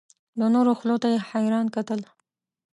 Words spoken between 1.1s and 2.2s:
یې حیران کتل.